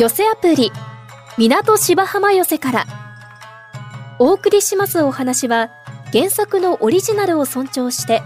[0.00, 0.72] 寄せアプリ
[1.36, 2.86] 港芝浜寄せから。
[4.18, 5.68] お送りしますお話は
[6.10, 8.22] 原作のオリジナルを尊重して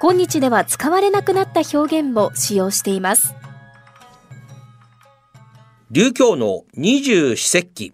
[0.00, 3.36] 今日では使われなくなった表現も使用しています。
[5.92, 7.92] 流教の二十四節気。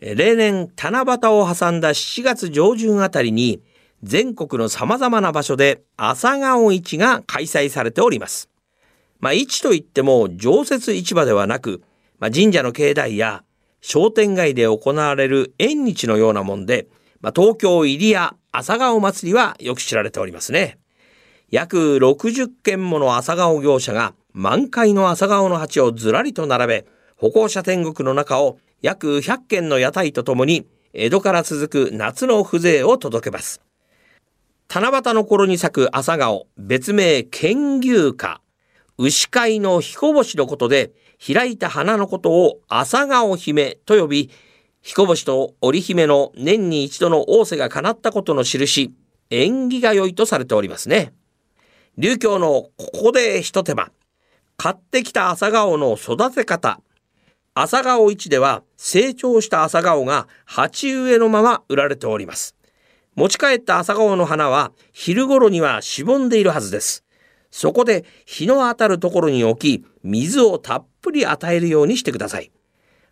[0.00, 3.60] 例年七夕を挟んだ7月上旬あたりに
[4.02, 8.48] 全国の様々な場所で朝顔市が開催されております。
[9.18, 11.82] まあ、市といっても常設市場ではなく、
[12.20, 13.42] まあ、神社の境内や
[13.80, 16.86] 商店街で行われる縁日のようなもんで、
[17.20, 20.78] まあ、東京入谷朝顔祭りはよく知られておりますね。
[21.50, 33.60] 約60件もの朝顔業者が満開の朝顔の鉢をずらりと並べ、歩行者天国の中を約100件の屋台とともに江戸から続く夏の風情を届けます。
[34.68, 38.40] 七夕の頃に咲く朝顔、別名剣牛花、
[38.98, 40.92] 牛飼いの彦星のことで、
[41.24, 44.30] 開いた花のことを朝顔姫と呼び、
[44.80, 48.94] 彦星と織姫の年に一度の仰せが叶ったことの印、
[49.28, 51.12] 縁起が良いとされておりますね。
[51.98, 53.92] 流教のここで一手間。
[54.56, 56.80] 買ってきた朝顔の育て方。
[57.52, 62.56] 朝顔市では成長した朝顔が鉢植えのまま売られております。
[63.14, 67.04] 持ち帰った朝顔の花は昼頃にはしぼんでいるはずです。
[67.50, 72.50] そこで日の当たるところに置き、水をたっぷり与えるようにしてください。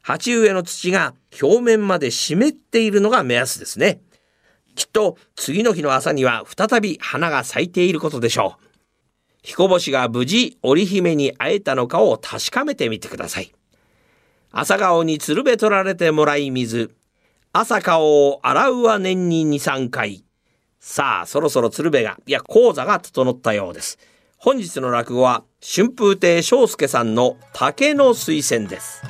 [0.02, 4.00] 鉢植えの土が表面まで湿っているのが目安ですね。
[4.74, 8.64] きっと次の日の朝には再び花が咲いていることでしょう。
[9.42, 13.52] 彦星が無事織姫に会えたのかを確かめてみてください。
[14.50, 16.94] 朝顔に鶴瓶取られてもらい水。
[17.52, 20.24] 朝顔を洗うは年に2、3回。
[20.80, 23.98] さあ、そろそろ鶴瓶が、いや、講座が整ったようです。
[24.36, 29.02] 本日の落語は、春風亭昇介さんの竹の水仙です。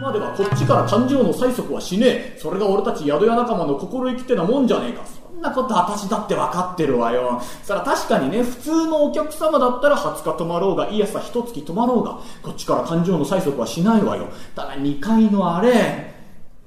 [0.00, 2.38] まではこっちから誕生の催促はしねえ。
[2.40, 5.02] それが俺たち宿屋仲間の心意気ってなもんじゃねえか。
[5.04, 7.42] そんなこと私だって分かってるわよ。
[7.64, 14.28] そら確かにね、普通のお客様だったら20日泊まろうが、いい朝一月泊まろうが、こっちから誕生の催促はしないわよ。
[14.54, 16.14] ただ2階のあれ、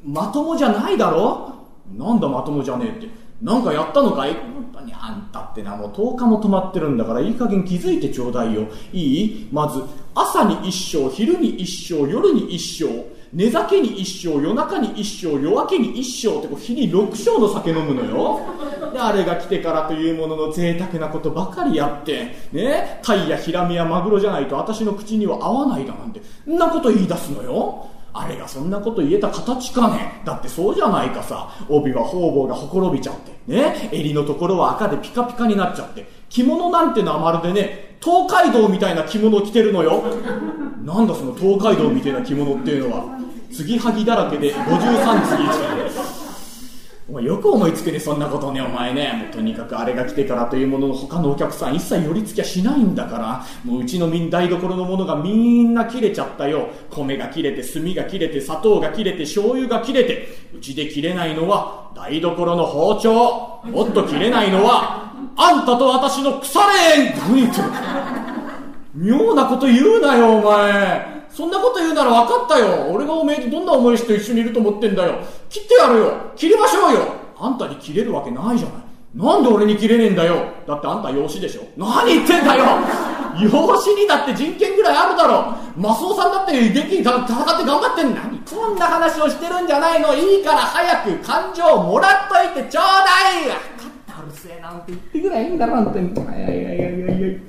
[0.03, 1.55] まともじゃないだろ？
[1.97, 3.20] なんだまともじゃねえって。
[3.41, 4.33] なんかやったのかい？
[4.33, 8.67] 本当にあんたってな、もう10日も止まってるんだから、いい加減気づいてちょうだいよ。
[8.93, 9.49] いい？
[9.51, 9.81] まず、
[10.13, 13.11] 朝に一生、昼に一生、夜に一生。
[13.33, 18.41] 寝酒に一生、夜中に一生、夜明けに一生ってこう日に6升の酒飲むのよ。
[18.91, 27.87] で、あれが来てからというものの贅沢なことばかりやって、ね、タイやヒラメやマグロじゃないと私の口には合わないだなんて、んなこと言い出すのよ。
[28.13, 31.49] あれがそんなこと言えた形かねだってそうじゃないかさ。
[31.69, 40.03] 帯は方々がほころびちゃって、ね、襟のところは赤でピカピカになっちゃって、着物なんてのはまるでね、東海道みたいな着物を着てるのよ。
[40.83, 43.19] なんだその東海道みたいな着物っていうのは。
[43.51, 46.30] 継ぎはぎだらけで53次
[47.11, 49.11] お前よく思いつくね、そんなことね、お前ね。
[49.21, 56.69] もうとにかくあれが来てからというものの他のお客さん一切寄り付きゃしないんだから、もううちの台所のものがみんな切れちゃったよ。
[56.89, 63.11] 米が切れて、炭が切れて、砂糖が切れて、醤油が切れて、うちで切れないのは台所の包丁。
[63.69, 67.67] もっと切れないのは、あんたと私の腐れ縁何言ってる
[68.95, 71.10] 妙なこと言うなよ、お前。
[71.33, 72.91] そんなこと言うなら分かったよ。
[72.91, 75.15] 俺がおめえとどんな思いして一緒にいると思ってんだよ。
[75.49, 76.13] 切ってやるよ。
[76.35, 76.99] 切りましょうよ。
[77.39, 78.81] あんたに切れるわけないじゃない。
[79.15, 80.35] なんで俺に切れねえんだよ。
[80.67, 81.63] だってあんた養子でしょ。
[81.77, 82.65] 何言ってんだよ。
[83.39, 85.53] 養子にだって人権ぐらいあるだろ。
[85.75, 90.13] マスオさんだって元気に戦って頑張ってん何こんな話をしてるんじゃないの。
[90.13, 92.11] いいから早く感情をもらっ
[92.53, 93.43] といてちょうだい。
[93.43, 93.57] 分か
[94.13, 95.99] ったうるせえなんて言ってくらいいいんだろ、あんた。
[95.99, 97.39] いやいやいやいやいや。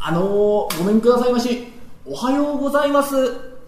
[0.00, 1.73] あのー、ごめんくださいまし。
[2.06, 3.16] おはようございます。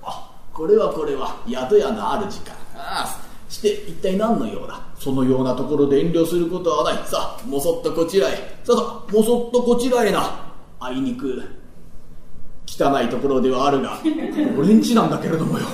[0.02, 2.52] あ、これはこれは、宿屋の主か。
[2.74, 4.78] ああ、して一体何の用だ？
[4.98, 7.06] そのようなところで遠慮することはない。
[7.06, 8.32] さあ、もそっとこちらへ。
[8.62, 10.52] さあさあ、もそっとこちらへな。
[10.78, 11.42] あいにく、
[12.66, 13.98] 汚いところではあるが、
[14.58, 15.64] 俺んちなんだけれどもよ。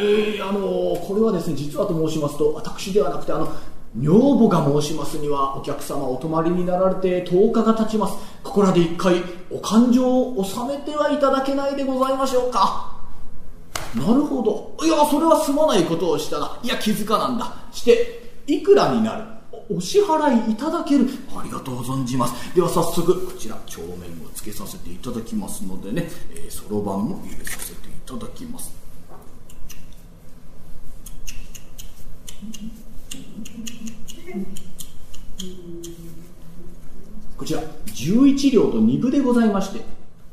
[0.00, 3.52] えー、あのこれはですね、実はと申しますと、私ではなくて、あの、
[3.96, 8.14] 女房が申しますにはお客様お泊まりになられて10日が経ちます。
[8.42, 12.96] ここらで一回お勘定を収めてはいただけないでございましょうか。
[13.94, 14.86] なるほど。
[14.86, 16.58] いやそれはすまないことをしたな。
[16.62, 17.56] いや気づかなんだ。
[17.72, 19.24] していくらになる。
[19.70, 21.06] お支払いいただける。
[21.34, 22.54] ありがとう存じます。
[22.54, 23.92] では早速こちら帳面
[24.24, 26.08] をつけさせていただきますのでね。
[26.50, 28.70] そろばんも入れさせていただきます。
[32.42, 32.87] うん
[37.36, 39.84] こちら11両と2部でございまして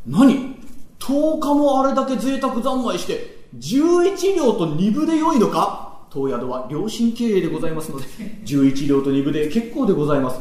[0.08, 0.56] 何
[1.00, 6.00] ？10日もあれだけ贅沢三昧して11両と2部で良いのか？
[6.10, 8.06] 当宿は良心経営でございますので
[8.46, 10.40] 11両と2部で結構でございます。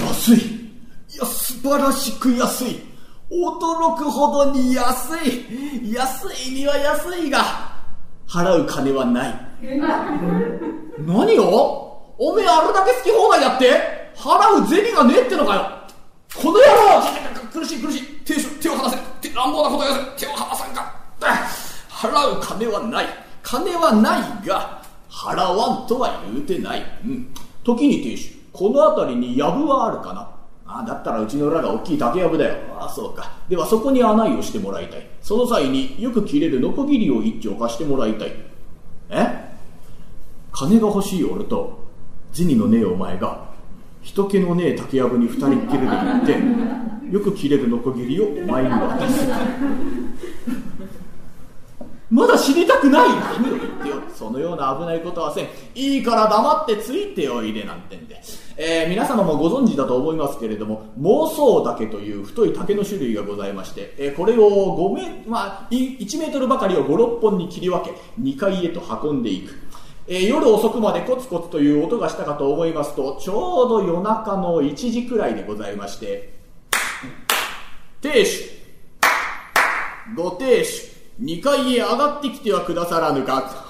[0.00, 0.38] 安い。
[0.38, 2.80] いや素晴らしく安い。
[3.30, 5.92] 驚くほどに安い。
[5.92, 7.40] 安いには安いが
[8.26, 9.53] 払う金はない。
[10.98, 12.14] 何を？
[12.18, 15.62] おめえあれだけ好き放題やって払う銭がねえってのかよ。
[16.36, 17.02] この野郎！
[17.52, 18.02] 苦しい苦しい。
[18.24, 18.98] 手手を離せ。
[19.20, 20.26] 手乱暴なことやせ。
[20.26, 20.94] 手を離さんか。
[21.88, 23.06] 払う金はない。
[23.42, 27.28] 金はないが払わんとは言うてない、うん、
[27.62, 30.30] 時に亭主この辺りに藪はあるかな？
[30.66, 32.54] ああだったらうちの裏が大きい竹やぶだよ。
[32.78, 33.32] ああ、そうか。
[33.48, 35.06] ではそこに穴井をしてもらいたい。
[35.20, 38.32] その際によく切れるノコギリを一丁貸してもらいたい。
[39.10, 39.53] え？
[40.54, 41.78] 金が欲しい俺と、
[42.32, 43.52] 銭のねえお前が、
[44.02, 49.26] 人気のねえ竹やぶに二人っきりで行って、よく切れるノコギリをお前に渡す。
[52.10, 53.96] まだ死にたくない何を言ってよ。
[54.14, 55.48] そのような危ないことはせん。
[55.74, 58.22] いいから黙ってついておいでなんてんで。
[58.56, 69.63] えー、皆様もご存知だと思いますけれども、妄想竹という太い竹の種類がございまして、えー、これを5メ、まあ、1メートルばかりを5、6本に切り分け、2階へと運んでいく。
[70.06, 76.34] えー、夜遅くまでコツコツという音がしたかと思いますと、ちょうど夜中の1時くらいでございまして、
[78.02, 78.50] 亭主、
[80.14, 83.64] ご亭主、2階へ上がってきてはくださらぬか。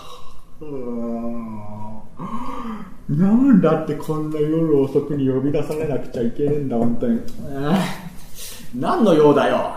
[3.08, 7.20] なんだってこんな夜遅くに呼び出されなくちゃいけねえんだ、本当に。
[8.74, 9.76] 何の用だよ。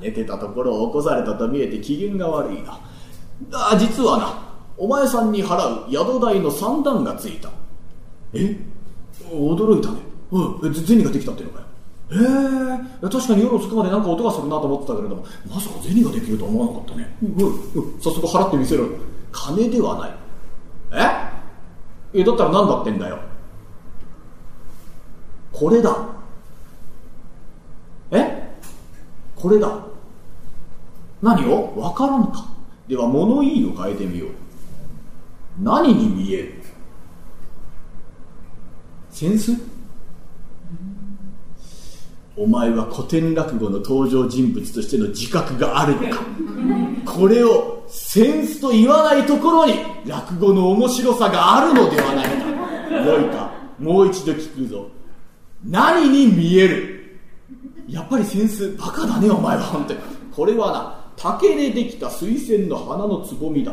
[0.00, 2.80] 寝てたところを起こされたと見えて機嫌が悪いな。
[3.52, 4.47] あ、実はな、
[4.78, 7.50] お前さんに払う宿代の三段がついた。
[8.32, 8.56] え？
[9.30, 9.98] 驚いたね。
[10.30, 11.66] うん、銭ができたっていうのかよ。
[12.10, 12.16] へ
[13.04, 17.16] え、確かに夜遅くまでなんか音がするなと思ってたけれども、まさか銭ができるとは思わなかったね。
[17.22, 18.86] うん、うん、早速払ってみせろ。
[19.32, 20.14] 金ではない。
[22.14, 22.20] え？
[22.20, 23.18] え、だったら何だってんだよ。
[25.52, 25.96] これだ。
[28.12, 28.56] え？
[29.34, 29.84] これだ。
[31.20, 31.78] 何を？
[31.78, 32.46] わからんか。
[32.86, 34.28] では物言いを変えてみよう。
[35.60, 36.54] 何に見える？
[39.10, 39.52] センス？
[42.36, 46.22] お前は古典落語の登場人物としての自覚があるのか？
[47.12, 49.74] これをセンスと言わないところに
[50.06, 52.96] 落語の面白さがあるのではないか。
[53.04, 54.88] よいかもう一度聞くぞ。
[55.64, 57.18] 何に見える？
[57.88, 60.00] やっぱりセンスバカだねお前は本当に。
[60.32, 63.72] これはな竹でできた水仙の花のつぼみだ。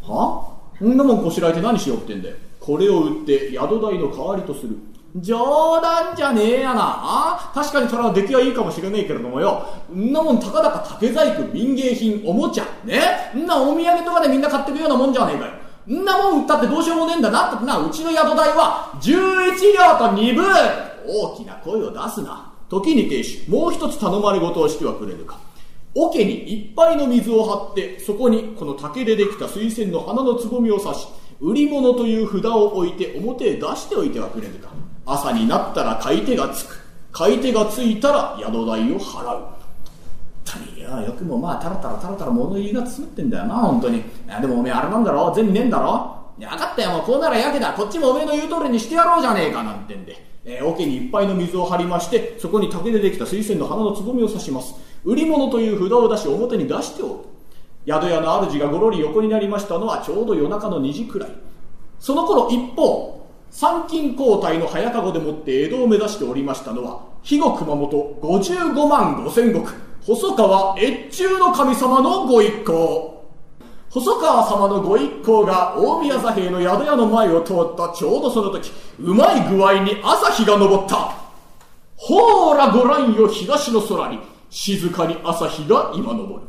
[0.00, 0.46] は？
[0.46, 0.49] そ
[0.88, 4.76] んなもんこしらえて何しようってんだよこれを売って宿代の代わりとする
[5.16, 7.50] 冗談じゃねえやな。
[7.52, 9.66] 確かにそれは出来はいいかもしれねえけれどもよ。
[9.92, 12.64] んなもんたかだか竹細工、民芸品、おもちゃ。
[12.84, 13.00] ね
[13.34, 15.52] んなお土産とかでみんな買ってくようなもんじゃねえかよ。
[16.00, 17.56] んなもん売ったってどうしようもねえんだな。
[17.56, 20.44] ってな、うちの宿代は11両と2分
[21.08, 22.52] 大きな声を出すな。
[22.68, 25.38] 時に亭主、もう一つ頼まれ事をしてはくれるか。
[25.94, 31.08] 桶にいっぱいの水を張って、そこにこの竹でできた水仙の花のつぼみを刺し、
[31.40, 34.70] 売り物という札を置いて表へ出しておいてはくれるか。
[35.06, 36.78] 朝になったら買い手がつく。
[37.10, 39.42] 買い手がついたら宿代を払う。
[40.76, 43.98] いや、よくもまあ、たらたらたらたら物言いがつってんだよな、本当に。
[43.98, 44.02] い、
[44.40, 45.34] でもおめえあれなんだろ？
[45.34, 46.16] 銭ねえんだろ？
[46.38, 47.72] いや、分かったよ、もうこうならやけだ。
[47.72, 50.24] こっちもおめえの言う通りにしてやろうじゃねえか、なんてんで。
[50.44, 54.74] えー、桶にいっぱいの水を張りまして、そこに竹でできた水仙の花のつぼみを刺します。
[55.04, 57.14] 売り物という札を出し表に出しておる。
[57.86, 61.30] 宿屋の主がごろり横になりましたのはちょうど夜中の2時くらい。
[61.98, 69.74] その頃一方、参勤交代の早籠でもって江戸を目指しておりましたのは、肥後熊本55万5千石、
[70.06, 73.20] 細川越中の神様のご一行。
[73.90, 81.12] 細川様のご一行が大宮座兵の宿屋の前を通ったちょうどその時、うまい具合に朝日が昇った。
[81.96, 86.42] ほーらご覧よ東の空に、静かに朝日が今昇る。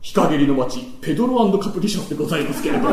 [0.00, 2.90] 日陰りの町、ペドロカプリションでございますけれども。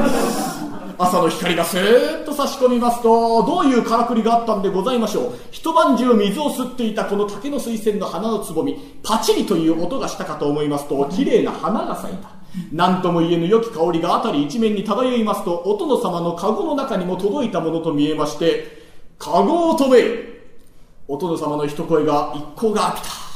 [0.98, 5.34] 朝の光がスーッと差し込みますと、どういうからくりがあったんでございましょう。
[5.52, 12.30] 一晩中水を吸っていたこの竹の水仙の花のつぼみ、パチリという音がしたかと思いますと、綺麗な花が咲いた。
[12.72, 18.84] 何とも言えぬ良き香りが辺り一面に漂いますと、お殿様の籠の中にも届いたものと見えまして、
[19.18, 20.04] 籠を止め
[21.08, 23.33] お殿様の一声が一行が来た。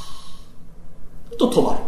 [1.36, 1.80] と止まる。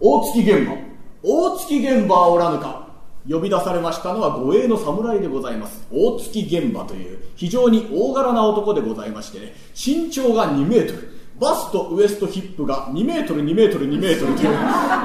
[0.00, 0.74] 大月現場。
[1.22, 2.88] 大月現場はおらぬか。
[3.28, 14.56] 呼び出されましたのは護衛の侍でございます大月玄馬という非常に大柄な男でございましてね身長が2メートルバストウエストヒップが2メートル2メートル2メートルという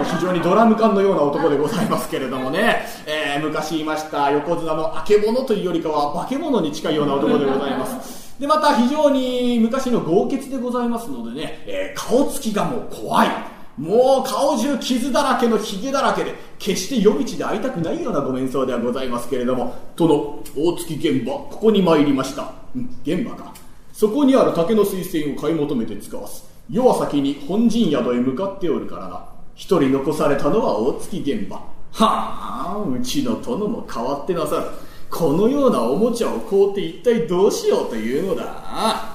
[0.06, 13.30] 非常にドラム缶のような男でございますけれどもね、えー、昔いました横綱のあけぼのというよりかは化け物に近いような男でございますでまた非常に昔の豪傑でございますのでね、えー、顔つきがもう怖い。
[13.78, 22.54] もう顔中傷だらけのヒゲだらけで決して夜道で会いたくないようなご面相ではございますけれども殿大月現場ここに参りました。
[22.76, 23.54] うん現場か。
[23.92, 26.44] そこにある竹の水仙を買い求めて使わす。
[26.70, 29.26] 世は先に本陣宿へ向かっておるからな。
[29.56, 31.58] 一人残されたのは大月現場。
[31.58, 31.64] は
[31.94, 34.66] あうちの殿も変わってなさる。
[35.14, 39.14] このようなおもちゃを買うて一体どうしようというのだ。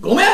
[0.00, 0.26] ごめん！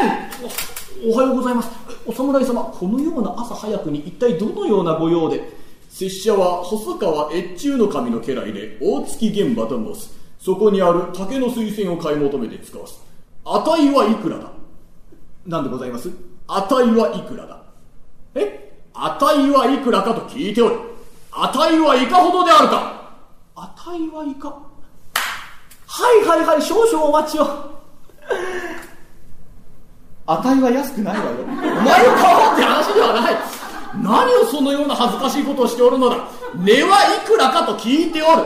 [1.11, 1.71] おはようございます。
[2.05, 5.41] お侍様このような朝早くに一体どのようなご用で？
[5.89, 10.13] 拙者は細川越中の神の家来で大月現場と申す。
[10.39, 13.01] そこにある竹の水仙を買い求めて使わす。
[13.45, 14.53] 値はいくらだ？
[15.47, 16.11] なんでございます？
[16.47, 17.63] 値はいくらだ？
[18.35, 18.75] え？
[18.93, 20.77] 値はいくらかと聞いておる。
[21.33, 23.04] 値はいかほどであるか！
[23.57, 24.49] 値はいか。
[25.87, 27.45] はいはいはい少々お待ちを。
[30.27, 31.31] 値は安くないわよ。
[31.43, 33.37] お前を買おうって話ではない。
[34.03, 36.17] 何をそのような恥ずかしいことをしておるのだ。
[36.57, 38.43] 値はいくらかと聞いておる。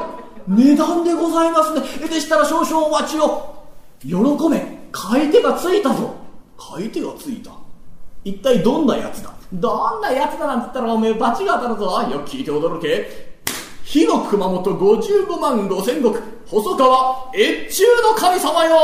[0.46, 2.08] 値段でございますね。
[2.08, 3.64] でしたら少々お待ちを。
[4.02, 4.14] 喜
[4.50, 4.78] べ。
[4.92, 6.14] 買い手がついたぞ。
[6.58, 7.52] 買い手がついた。
[8.24, 9.32] 一体どんなやつだ。
[9.52, 11.84] どんなやつだなんつったらおめえ罰が当たるぞ。
[12.10, 13.27] よく聞いて驚け。
[13.88, 16.20] 火の熊本55万5千石。
[16.46, 18.76] 細川越中の神様よ。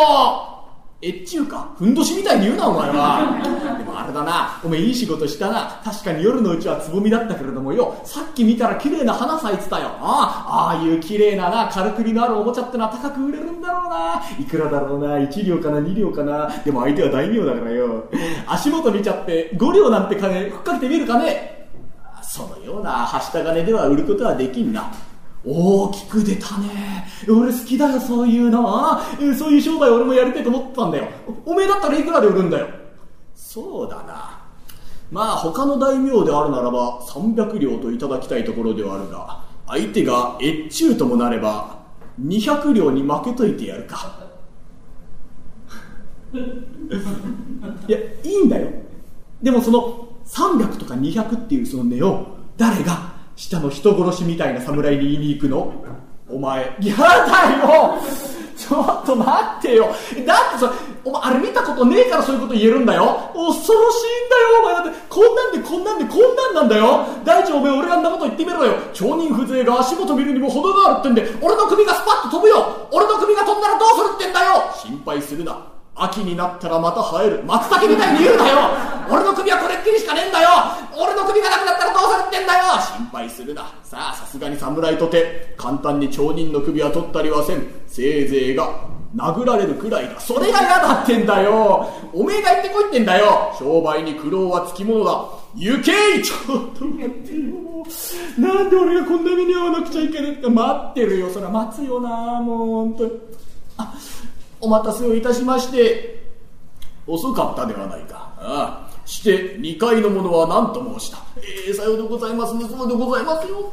[1.03, 1.75] 越中か。
[1.77, 3.77] ふんどしみたいに言うなお前は。
[3.77, 4.63] でもあれだな。
[4.65, 5.83] おめえいい仕事したな。
[5.85, 8.01] 確かに夜のうちはつぼみだったけれどもよ。
[8.05, 9.89] さっき見たら綺麗な花咲いてたよ。
[10.01, 14.23] あああいう綺麗なな軽くりのあるおもちゃってのは高く売れるんだろうな。
[14.41, 15.19] いくらだろうな。
[15.19, 16.49] 1両かな2両かな。
[16.65, 18.09] でも相手は大名だからよ。
[18.47, 21.54] 足元見ちゃって5両なんて金ふっかけてみるかね。
[22.35, 24.93] そのようなはした金では売ることはできんな
[25.47, 27.07] 大きく出たね。
[27.29, 28.99] 俺好きだよ、そういうの。
[29.38, 31.07] そういう商売俺もやりたいと思ってたんだよ。
[31.47, 32.67] おめえだったらいくらで売るんだよ。
[33.37, 34.43] そうだな。
[35.12, 41.85] まあ他の大名であるならば300両といただきたいところではあるが、相手が越中ともなれば
[42.21, 44.19] 200両に負けといてやるか。
[46.33, 48.71] いや、いいんだよ。
[49.41, 52.26] でもその300とか200っていうその値を
[52.57, 55.73] 誰が下の人殺しみたいな侍に言いに行くの？
[56.28, 57.99] お前、やだよ！
[58.57, 59.87] ちょっと待ってよ！
[60.25, 60.73] だってさ、
[61.04, 63.31] お前あれ見たことねえからそういうこと言えるんだよ！
[63.35, 64.62] 恐ろしいんだよ！
[64.62, 67.07] お前だってこんなんでこんなんでこんなんなんだよ！
[67.25, 68.75] 大地お前俺がんなこと言ってみろよ！
[68.95, 72.88] 町人風情が足元見るにも程があるってんで俺の首がスパッと飛ぶよ！
[72.90, 74.73] 俺の首が飛んだらどうするってんだよ！
[74.75, 75.74] 心配するな。
[75.97, 77.43] 秋になったらまた生える。
[77.45, 78.59] 松茸みたいに言うなよ。
[79.11, 80.49] 俺の首はこれっきりしかねえんだよ。
[80.97, 82.65] 俺の首がなくなったらどうするってんだよ。
[82.97, 83.63] 心配するな。
[83.85, 87.65] さあさすがに侍とて簡単に町人の首は取ったりはせん。
[87.87, 88.69] せいぜいが
[89.15, 90.19] 殴られるくらいだ。
[90.19, 91.89] それが嫌だってんだよ。
[92.13, 93.55] おめえが行ってこいってんだよ。
[93.57, 95.25] 商売に苦労はつきものだ。
[95.55, 97.87] 行けいちょっと待ってよ。
[98.39, 101.31] なんで俺がこんな目に遭わなくちゃいけないって待ってるよ。
[101.31, 102.09] そりゃ待つよな
[102.41, 103.13] もう本当に。
[103.77, 103.95] あ
[104.64, 106.25] お待たせをいたしまして
[107.06, 108.35] 遅かったではないか。
[108.38, 108.94] ああ。
[109.06, 111.18] して2階の者は何と申した。
[111.37, 112.52] ええー、さようでございます。
[112.52, 113.73] そうでございますよ。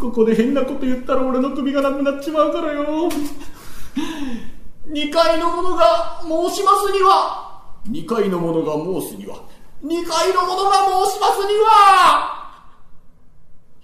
[0.00, 3.10] ここで変なこと言ったら俺の首がなくなっちまうからよ。
[4.88, 7.60] 2階の者が申しますには。
[7.90, 9.36] 2階の者が申すには。
[9.84, 12.42] 2階の者が申しますには。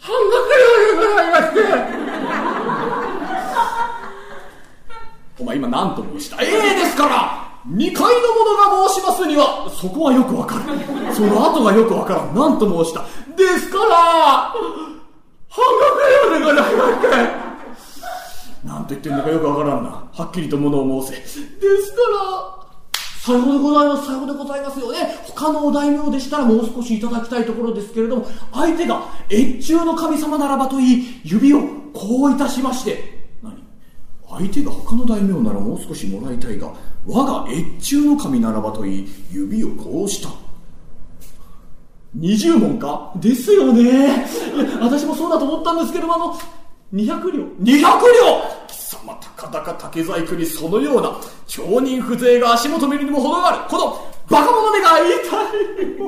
[0.00, 2.37] 半額でございまして
[5.38, 6.42] お前今何と申した？
[6.42, 7.44] ええですから。
[7.68, 10.64] 2階の者が申しますにはそこはよくわかる
[11.14, 12.34] その後がよくわからん。
[12.34, 13.02] 何と申した？
[13.36, 14.54] ですから。
[15.50, 19.90] 半額でございますなんと言ってんのかよくわからんな。
[19.90, 21.20] はっきりと物を申せ。
[21.20, 22.58] ですから。
[23.20, 24.98] さようでございます、さようでございますよね。
[25.26, 31.60] 他のお大名でしたらもう少しいただきたいところですけれども、相手が越中の神様ならばといい、指を
[31.92, 33.17] こういたしまして、
[34.30, 36.72] 相手が他の大名ならもう少しもらいたいが
[37.06, 40.28] 我が越中の神ならばといい指をこうした。
[42.18, 43.12] 20問か？
[43.16, 44.26] ですよね。
[44.80, 46.38] 私もそうだと思ったんですけどもあの
[46.92, 47.44] 200両。
[47.62, 47.88] 200両！
[48.66, 53.70] 貴様たかだか竹細工にそのような町人風情が足元見るにも程がある。
[53.70, 55.98] このバカ者目が痛い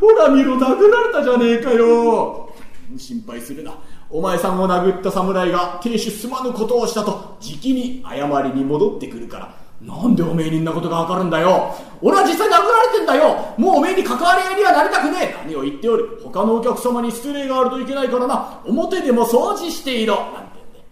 [0.00, 2.50] ほら見ろ殴られたじゃねえかよ。
[2.96, 3.72] 心配するな。
[4.10, 9.64] お前さんを殴った侍が亭主すまぬことをしたと、じきに謝りに戻ってくるから。
[9.80, 11.74] なんでおめえにんなことがわかるんだよ。
[12.00, 13.54] 俺は実際殴られてんだよ。
[13.58, 15.34] もうおめえに関わり合いにはなりたくねえ。
[15.44, 16.20] 何を言っておる。
[16.24, 18.60] 他のお客様に失礼があるといけないからな。
[18.64, 20.16] 表でも掃除していろ。
[20.16, 20.86] なんてね。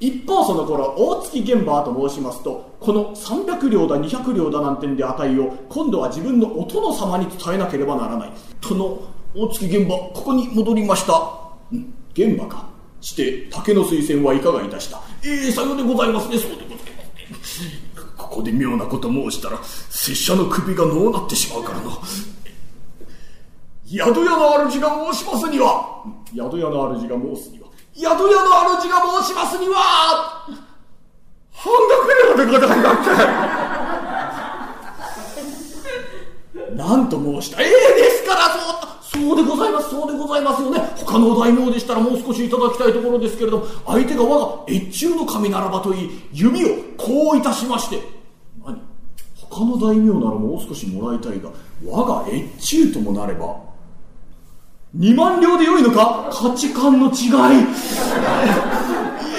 [0.00, 8.32] 一方その頃、大月現場と申しますと、この300両だ200両だなんてんで値を、今度は自分のお殿様に伝えなければならない。
[8.68, 8.98] 殿、
[9.36, 11.43] 大月現場、ここに戻りました。
[12.14, 12.68] 現場か？
[13.00, 15.02] して、竹の水仙はいかがいたした？
[15.24, 16.78] ええさようでございますね、そうでござい
[17.30, 17.70] ますね。
[18.16, 21.90] ここで妙なこと申したら、拙者の首がのうなってしまうからな。
[23.86, 26.04] 宿屋の主が申しますには、
[26.34, 28.18] 宿屋の主が申すには、宿屋の
[28.80, 30.48] 主が申しますには、
[31.52, 33.10] 半額料でございます。
[36.74, 37.62] なんと申した？
[37.62, 40.80] ええですから、そう、そうでございます、そうでございますよね。
[40.96, 48.02] 他の大名でしたらもう少しいただきたいところですけれども、相手が我が越中の神ならばといい、弓をこういたしまして、
[48.64, 48.80] 何？
[49.48, 51.50] 他の大名ならもう少しもらいたいが、
[51.86, 53.56] 我が越中ともなれば、
[54.96, 56.28] 2万両でよいのか？
[56.32, 57.30] 価値観の違い。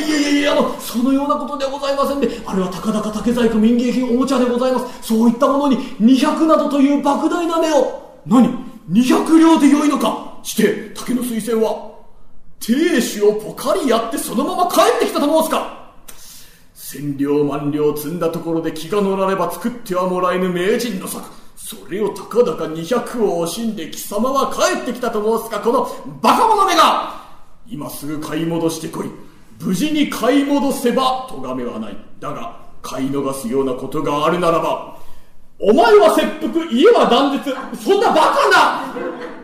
[0.08, 5.08] いやいやいやあの、そのようなことではございませんで、あれはたかだか竹細工民芸品おもちゃでございます。
[5.08, 8.65] そういったものに200などという莫大な値を、何？
[8.90, 10.40] ?200 両でよいのか？
[10.44, 11.94] して、竹の水仙は、
[12.60, 15.92] 亭主をポカリやってそのまま帰ってきたと申すか？
[16.74, 21.26] 千両万両積んだところで気が乗られば作ってはもらえぬ名人の策。
[21.56, 25.90] それをたかだか200を惜しんで貴様は帰ってきたと申すか、この
[26.22, 27.26] バカ者めが
[27.68, 29.10] 今すぐ買い戻してこい。
[29.60, 31.98] 無事に買い戻せば、咎めはない。
[32.20, 35.00] だが、買い逃すようなことがあるならば、
[35.58, 37.50] お前は切腹、家は断絶。
[37.82, 38.94] そんなバカな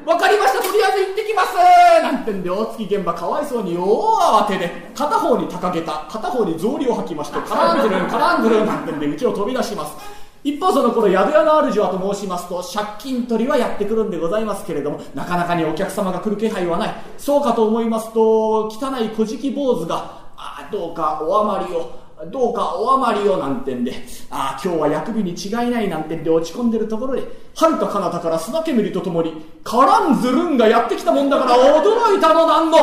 [0.05, 1.55] わかりました、とりあえず行ってきます
[2.03, 9.95] なんてんで、大月現場かわいそうに大慌てで、片方に高げた、片方に草履を履きまして、カランズルン、カランズルンなんてんで、うちを飛び出します。
[10.43, 16.93] 一方その頃、宿屋の主はと申しますと、借金取りはやってくるんでございますけれども、なかなかにお客様が来る気配はない。
[17.17, 23.94] そうかと思いますと、汚い小敷坊主が、あどうかお余りを、どうかお余りをなんてんで、
[24.29, 27.24] ああ、今日は薬味に違いないなんてんで落ち込んでるところで、
[27.55, 32.77] 遥か彼方から砂煙とともに、カランズルンがやってきたもんだから驚いたのなんの。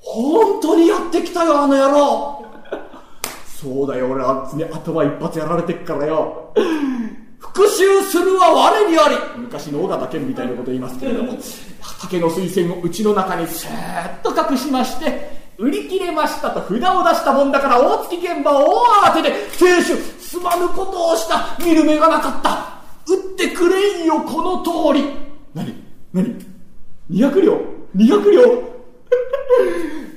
[0.00, 2.44] 本当にやってきたよ、あの野郎。
[3.46, 6.52] そうだよ、俺はあっちに頭一発やられてっからよ。
[7.38, 11.34] 復讐するは我にあり昔の尾形健みたいなこと言いますけれども、
[12.00, 22.80] 竹の水仙をうちの中にスーッと隠しまして、売り切れましたと札を出したもんだから大月現場を大慌てで、亭主、すまぬことをした、見る目がなかった。
[23.06, 25.04] 売ってくれんよ、この通り。
[25.52, 25.74] 何？
[26.14, 26.34] 何
[27.10, 27.60] ?200 両
[27.94, 28.70] ?200 両？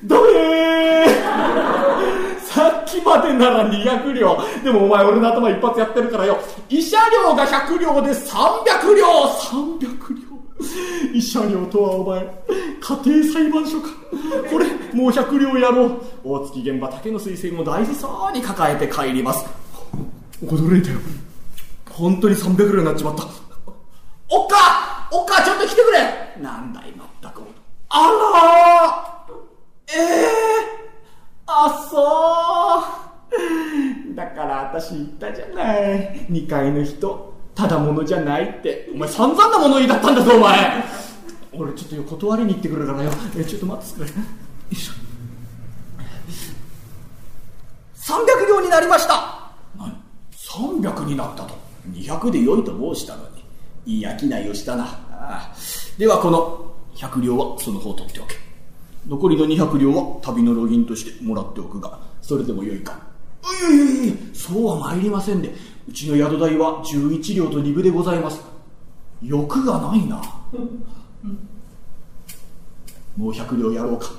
[0.05, 1.07] ダメ
[2.39, 4.37] さっきまでなら200両。
[4.63, 6.37] でもお前俺の頭一発やってるからよ。
[6.69, 9.81] 慰謝料が100両で300両 !300
[10.29, 10.32] 両。
[10.59, 13.89] 慰謝料とはお前、家庭裁判所か。
[14.49, 16.01] これ、もう100両やろう。
[16.23, 19.45] 大月現場竹の水仙を大事そうに抱えて帰ります。
[20.43, 20.99] 驚いたよ。
[21.89, 23.23] 本当に300両になっちまった。
[24.29, 27.41] おっかおっかちょっと来てくれなんだい、まったく。
[27.89, 29.25] あら
[29.95, 33.01] ええー、あ、そ
[34.11, 34.15] う。
[34.15, 36.27] だから私言ったじゃない。
[36.29, 38.89] 2階の人、ただものじゃないって。
[38.93, 40.83] お前散々な物言いだったんだぞ、お前。
[41.53, 43.11] 俺ちょっとよ断りに行ってくるからよ。
[43.37, 44.09] え、ちょっと待ってくれ。
[44.09, 44.13] よ
[44.71, 44.93] いしょ。
[47.95, 49.95] 300両になりました何
[50.33, 51.53] ?300 になったと。
[51.91, 53.43] 200で良いと申したのに。
[53.85, 54.83] いい商いをしたな。
[54.85, 55.55] ああ
[55.97, 58.35] ではこの100両はその方取っておけ。
[59.07, 62.97] 残りの200両は旅の路銀としてもらっておくが、それでもよいか。
[63.43, 65.53] いやいやいやそうは参りませんで、
[65.87, 68.41] うちの宿代は11両と2分でございます。
[69.21, 70.21] 欲がないな。
[73.17, 74.11] もう100両やろうか。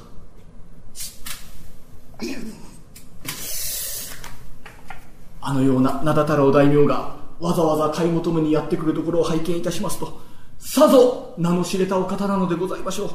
[5.40, 10.20] あのような名だたるお大名がわざわざ買い求めにやってくるところを拝見いたしますと、
[10.58, 13.10] さぞ名の知れたお方なのでございましょう。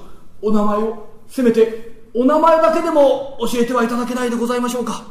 [0.50, 5.04] お名前を、せめてお名前だけでも教えてはいただけないでございましょうか。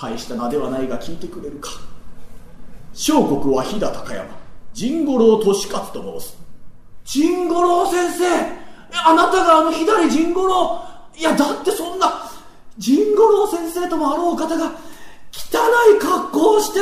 [0.00, 1.70] 大した名ではないが聞いてくれるか。
[3.00, 4.26] 小国は飛騨高山、
[4.76, 6.36] 神五郎利勝と申す。
[7.20, 8.24] 神五郎先生
[8.90, 10.82] あなたがあの左神五郎。
[11.16, 12.28] いや、だってそんな、
[12.84, 14.72] 神五郎先生ともあろう方が、
[15.30, 15.58] 汚
[15.96, 16.80] い格好をして、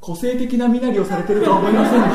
[0.00, 2.08] 個性的な身なりをされてるとは思いませんが、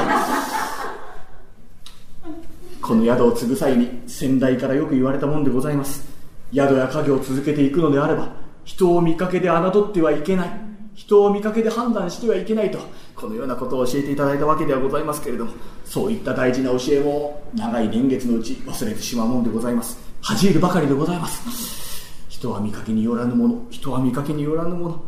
[2.82, 6.04] この宿を継ぐ際に先代からよく言われたもんでございます。
[6.52, 8.30] 宿や家業を続けていくのであれば
[8.64, 10.65] 人を見かけで侮ってはいけない。
[10.96, 12.80] 人を見かけで判断してはいけないと
[13.16, 15.52] このようなことを教えていただいたわけではございますけれども
[15.84, 19.98] そういった大事な教えも長い年月のうち忘れてしまうもんでございます。
[20.22, 22.06] 恥じるばかりでございます。
[22.30, 25.04] 人は見かけによらぬもの人は見かけによらぬもの。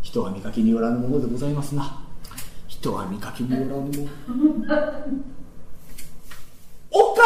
[0.00, 2.04] 人は見かけによらぬものでございますな。
[2.66, 4.08] 人は見かけによらぬもの。
[6.90, 7.22] おっか！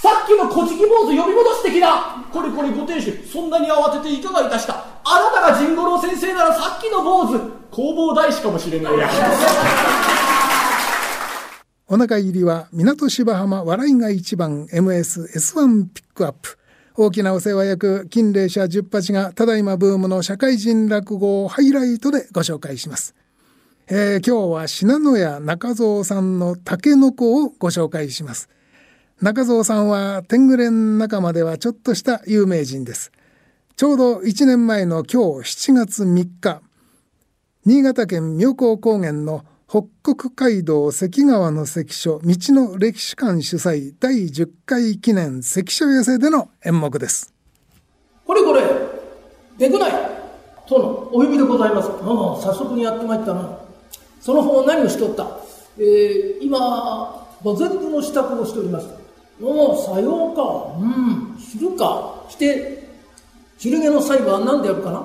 [0.00, 4.93] さっきの小じき坊主呼び戻してきなこれこれご亭主そんなに慌てていかがいたした？
[5.04, 7.32] あなたが神五郎先生ならさっきの坊主
[7.70, 9.08] 弘法大師かもしれないや。
[11.86, 16.58] お腹入りは港芝浜笑いが一番 MSS1 ピックアップ。
[16.96, 23.16] 大きなお世話役金霊社十八がただいまブームの社会人落語をハイライトでご紹介します、
[23.88, 28.48] えー、今日は信濃屋中蔵さんの竹の子をご紹介します。
[29.20, 33.10] 中蔵さんは天狗連仲間ではちょっとした有名人です。
[33.76, 36.62] ちょうど1年前の今日7月3日
[37.66, 47.34] 新潟県妙高高原の北国街道関川の関所道の歴史館主催第10回記念関所寄せでの演目です
[48.24, 48.62] これこれ
[49.58, 49.92] でくない
[50.68, 53.58] 殿お呼びでございますああ早速にやってまいったな
[54.20, 55.26] その方何をしとった
[55.78, 58.86] えー、今御前部の支度をしております
[59.42, 62.83] おおさようかうん昼かして
[63.58, 65.02] 昼寝の際は何であるかな？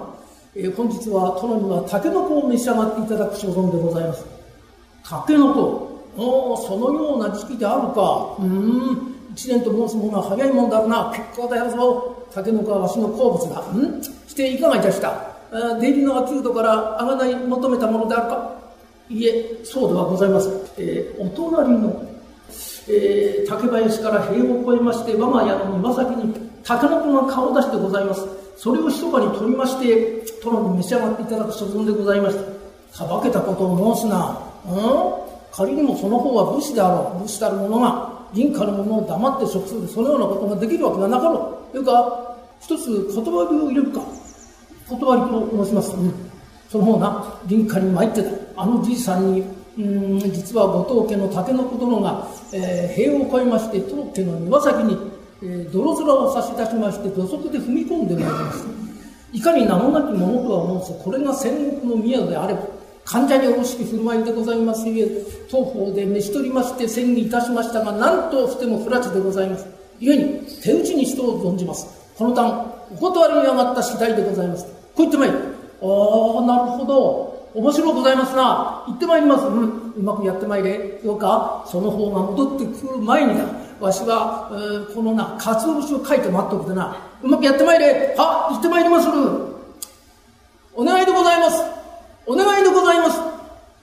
[0.55, 4.25] えー、本日は殿にはタケノコを召し上がっていただく所存でございます。
[5.03, 8.35] タケノコおお、そのような時期であるか。
[8.39, 11.13] うん、一年と申すものは早いもんだろうな。
[11.15, 12.25] 結構だよぞ。
[12.33, 13.61] タケノコはわしの好物だ。
[13.73, 14.03] うん？
[14.03, 15.29] していかがいたした？
[15.79, 18.59] 出入りの秋人からあがない求めたものであるか？
[19.09, 20.53] いいえ、そうではございません。
[20.77, 22.05] えー、お隣の、
[22.87, 28.27] えー、竹林から塀を越えまして、我が家の庭先にタケノコが顔を出してございます。
[28.55, 32.43] それを密かに取りまして、殿に召し上がっていただく所存でございました。
[32.95, 34.37] さばけたことを申すな。
[34.67, 35.29] うん？
[35.51, 37.23] 仮にもその方は武士であろう。
[37.23, 39.87] 武士たる者が、銀貨の者を黙って食する。
[39.87, 41.71] そのようなことができるわけがなかろう。
[41.71, 44.01] というか、一つ断りを入れるか。
[44.87, 45.95] 断りと申します。
[45.95, 46.13] うん。
[46.69, 48.29] その方な、銀貨に参ってた。
[48.57, 49.43] あのじいさんに、
[49.79, 54.95] うん、実は後藤家の竹の子殿が、えー、塀を越えまして、当家の庭先に
[55.41, 58.69] え、泥面を差し出しまして土足で踏み込んでまいりました。
[59.31, 62.61] いかに名もなきものとは申すこれが戦国の宮であれば
[63.05, 64.87] 患者におろしき振る舞いでございます。
[64.87, 65.09] ゆえ
[65.49, 69.65] 当方で召し取りまして戦議いたしましたが何としても不埒でございます。
[69.99, 71.87] 故に手打ちにしと存じます。
[72.17, 74.65] この段お断りに上がった次第でございます。
[74.65, 75.37] こう言ってまいる
[75.81, 75.85] あ
[76.39, 77.29] あなるほど。
[77.55, 78.83] 面白うございますな。
[78.87, 79.45] 行ってまいります。
[79.47, 80.99] うんうまくやってまいれ。
[81.03, 83.45] ようかその方が戻ってくる前にだ
[83.79, 88.13] わしは、えー、このな、かつお節を書いて待っとくでな、うまくやってまいれ。
[88.17, 89.13] は、行ってまいりまする。
[90.75, 91.63] お願いでございます。
[92.25, 93.21] お願いでございます。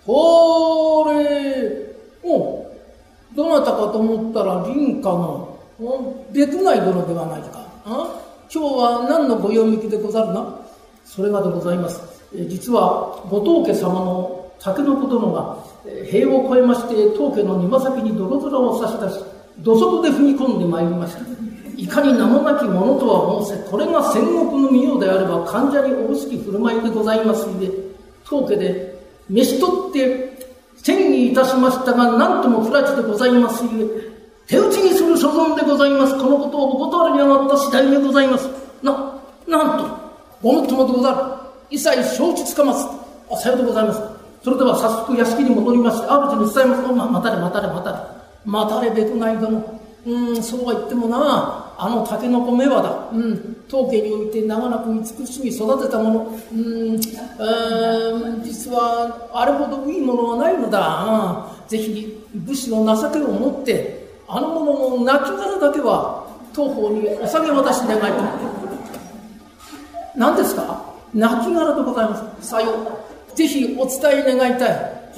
[0.04, 2.66] ほーれ、お
[3.34, 5.56] どなたかと思ったら、林家の、
[6.30, 7.66] 別内殿ではないか。
[7.86, 8.20] あ
[8.52, 10.60] 今日は何のご用向きでござるな？
[11.04, 12.00] それがでございます。
[12.34, 15.56] え実は、後藤家様の竹の子殿が、
[16.10, 19.24] 塀を越えまして、当家の庭先に泥面を差し出し、
[19.60, 21.20] 土足で踏み込んでまいりました。
[21.76, 27.70] いかに名もなきものとは申せ、これが戦国の御用であれば患者におろしき振る舞いでございますので、
[28.24, 30.36] 当家で召し取って
[30.76, 34.16] 戦議いたしましたが、なんとも不埒でございますゆえ、
[34.46, 36.16] 手打ちにする所存でございます。
[36.16, 38.48] このことをお断りに上がった次第でございます。
[38.82, 39.84] な、なんと、
[40.42, 41.16] ごもっともでござる。
[41.70, 42.86] 一切承知つかます。
[43.30, 44.00] あ、さようでございます。
[44.44, 46.92] それでは早速屋敷に戻りまして、主に伝えます。
[46.92, 48.15] ま、待たれ待たれ待たれ。
[48.46, 49.80] 待たれべくない殿。
[50.06, 53.08] うん、そうは言ってもな、あのタケノコメワだ。
[53.12, 56.38] うん、当家において長らく慈しみ育てたもの。
[56.52, 57.00] うん、
[58.44, 61.48] 実はあれほどいいものはないのだ。
[61.66, 68.08] ぜひ武士の情けを持って、あの者の亡骸だけは当方にお下げ渡し願いと。
[70.14, 70.84] 何ですか？
[71.12, 72.48] 亡骸でございます。
[72.48, 73.36] さよう。
[73.36, 75.12] ぜひお伝え願いたい。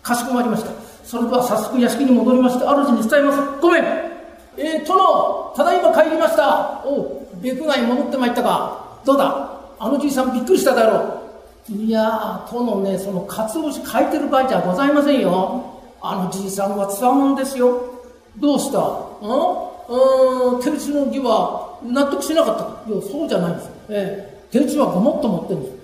[0.00, 0.70] かしこまりました。
[1.08, 3.38] それでは早速屋敷に戻りまして主に伝えます。
[3.62, 3.84] ごめん。
[4.58, 6.82] えー、殿ただいま帰りました。
[6.84, 9.00] おう別外戻ってまいったか。
[9.06, 9.58] どうだ？
[9.78, 11.18] あのじいさんびっくりしただろ
[11.70, 11.72] う。
[11.72, 15.80] いやー殿ねそのかつお節書いてる場合じゃございませんよ。
[16.02, 17.80] あのじいさんはつわもんですよ。
[18.36, 18.78] どうした？
[18.78, 18.82] ん
[19.88, 23.70] うん手打ちの儀は納得しなかったいやそうじゃないんです。
[23.88, 24.44] ええ。
[24.50, 25.77] 手打ちはごもっと持ってるんです。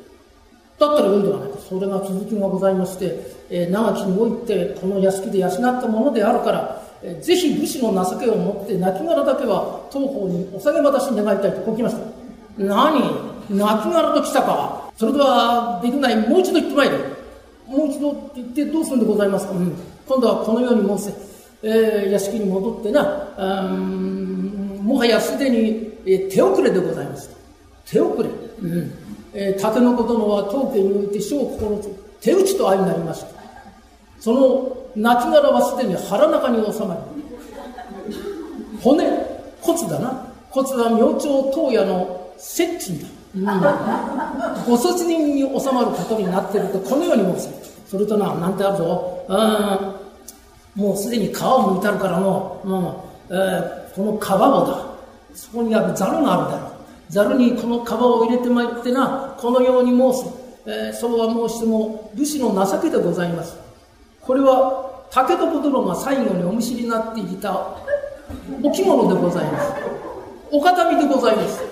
[0.78, 1.50] だったらよいではない。
[1.50, 12.02] かそれが続きがございましてえー、長きにおいてこの屋敷で養ったものであるから、えぜひ武士の情けを持って亡骸だけは当方にお下げ渡し願いたいとこう来ました。
[12.58, 13.00] 何？
[13.50, 14.90] 亡骸と来たか。
[14.96, 16.16] それではできない。
[16.16, 16.96] もう一度言ってまいれ。
[17.66, 19.74] もう一度って言ってどうするんでございますか、うん、
[20.06, 21.14] 今度はこのように申せ、
[21.62, 23.28] えー、屋敷に戻ってな。
[23.37, 24.80] うん。
[24.82, 27.30] もはやすでに、えー、手遅れでございます
[27.87, 28.92] 手遅れ、うん。
[29.35, 33.27] えー、竹の子殿は当家において小心つ手打ちと相なりました。
[34.20, 37.01] その亡骸はすでに腹中に収まり
[38.81, 39.05] 骨
[39.61, 40.33] 骨だな。
[40.51, 47.81] 骨は明朝東野の接近だ、うん、ご卒人に収まることになっているとこのように申す。
[47.90, 49.27] それとななんてあるぞ。
[49.29, 50.81] うん。
[50.81, 53.37] もうすでに皮を剥いたるからの、うん。
[53.37, 54.94] えー、この皮をだ。
[55.35, 56.73] そこにあるザルがあるだろう
[57.14, 60.29] ざるにこの皮を入れてまいってなこのように申す、
[60.66, 63.57] えー、そうは申しても武士の情けでございます。
[64.20, 67.77] これは武田殿が最後にお見知りになっていた
[68.62, 69.72] お着物でございます。
[70.50, 71.62] お形見でございます。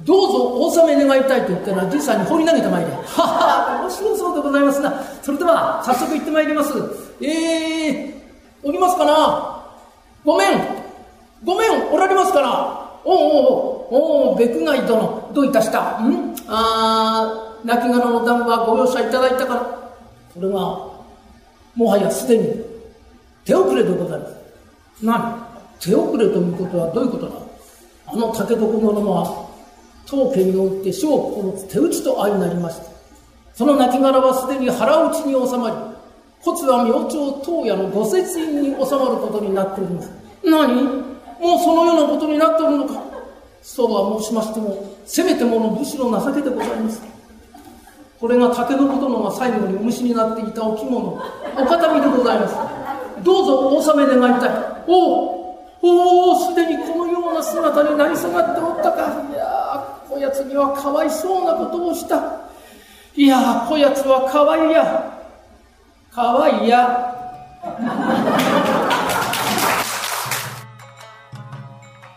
[0.00, 2.90] どうぞお納め願いたいと言ったらじいさんに放り投げてまいれ。
[2.90, 5.00] はは面白そうでございますな。
[5.22, 6.72] それでは早速行ってまいります。
[7.20, 8.14] えー、
[8.64, 9.64] おりますかな？
[10.24, 10.60] ごめん。
[11.44, 16.00] ごめんおられますかなおおおお別貝殿どういたした？
[16.02, 16.34] ん？
[16.48, 19.94] あ亡骸の段はご容赦いただいたから
[20.34, 20.54] それが
[21.76, 22.64] もはやすでに
[23.44, 24.36] 手遅れでございます
[25.02, 25.46] 何
[25.78, 27.32] 手遅れということはどういうことだ？
[28.08, 29.46] あの竹床のは
[30.04, 32.86] 当家において小この手打ちと相なりました。
[33.54, 35.76] その亡骸はすでに腹打ちに収まり
[36.40, 40.10] 骨は明朝東野の御節院に収まることになっております。
[40.44, 41.15] 何？
[41.40, 43.02] もうそのようなことになっておるのか。
[43.62, 47.02] そうは申しましてもせめてもの武士の情けでございます。
[48.20, 51.20] これが竹の殿が最後にお虫になっていたお着物
[51.58, 52.54] お形見でございます。
[53.24, 54.50] どうぞお納め願いたい。
[54.86, 59.22] おおおおすでにこのような姿になり下がっておったか。
[59.30, 62.48] いやこやつにはかわいそうなことをした。
[63.16, 65.12] いやこやつはかわいや。
[66.12, 67.12] かわいや。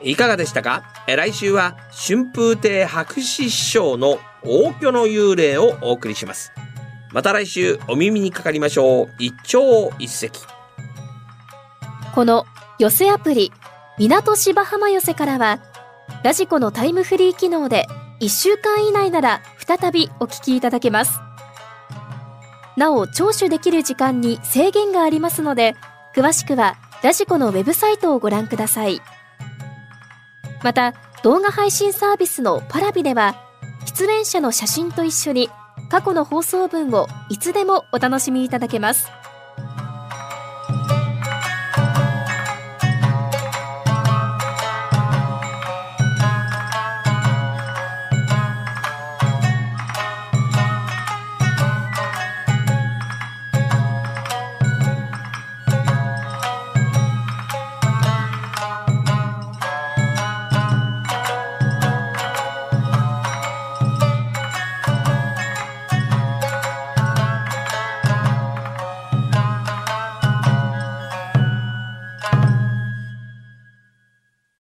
[0.02, 0.84] いかがでしたか？
[1.08, 6.52] 来週は春風亭白紙師匠の王居の幽霊をお送りします。
[7.12, 9.10] また来週お耳にかかりましょう。
[9.20, 10.32] 一朝一夕。
[12.14, 12.46] この
[12.80, 13.52] 寄せアプリ
[13.98, 15.60] 港芝浜寄せからは
[16.24, 17.88] ラジコのタイムフリー機能で
[18.22, 21.20] 1週間以内なら再びお聞きいただけます。
[22.78, 25.76] なお聴取できる時間に制限がありますので
[26.16, 29.02] 詳しくはラジコのウェブサイトをご覧ください。
[30.64, 30.94] また
[31.24, 33.36] 動画配信サービスのパラビでは
[33.86, 35.50] 出演者の写真と一緒に
[35.90, 39.19] 過去の放送分をいつでもお楽しみいただけます。